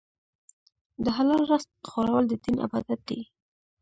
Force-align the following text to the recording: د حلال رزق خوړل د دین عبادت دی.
د 1.03 1.05
حلال 1.17 1.41
رزق 1.51 1.71
خوړل 1.89 2.25
د 2.27 2.33
دین 2.43 2.55
عبادت 2.65 2.99
دی. 3.09 3.19